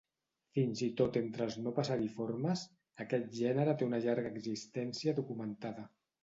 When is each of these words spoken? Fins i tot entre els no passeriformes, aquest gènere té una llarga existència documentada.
Fins 0.57 0.79
i 0.85 0.87
tot 1.01 1.17
entre 1.19 1.43
els 1.47 1.57
no 1.65 1.73
passeriformes, 1.79 2.63
aquest 3.05 3.29
gènere 3.41 3.77
té 3.83 3.89
una 3.91 4.01
llarga 4.07 4.33
existència 4.39 5.17
documentada. 5.23 5.87